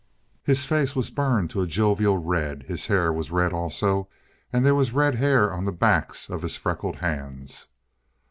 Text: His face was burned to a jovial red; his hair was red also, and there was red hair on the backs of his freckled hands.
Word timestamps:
His 0.41 0.65
face 0.65 0.95
was 0.95 1.11
burned 1.11 1.51
to 1.51 1.61
a 1.61 1.67
jovial 1.67 2.17
red; 2.17 2.63
his 2.63 2.87
hair 2.87 3.13
was 3.13 3.29
red 3.29 3.53
also, 3.53 4.07
and 4.51 4.65
there 4.65 4.73
was 4.73 4.93
red 4.93 5.13
hair 5.13 5.53
on 5.53 5.65
the 5.65 5.71
backs 5.71 6.27
of 6.27 6.41
his 6.41 6.57
freckled 6.57 6.95
hands. 6.95 7.67